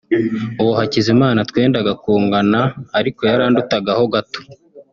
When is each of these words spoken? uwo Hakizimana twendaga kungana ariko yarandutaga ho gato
uwo 0.61 0.71
Hakizimana 0.79 1.39
twendaga 1.49 1.91
kungana 2.03 2.59
ariko 2.99 3.21
yarandutaga 3.29 3.91
ho 3.99 4.05
gato 4.13 4.39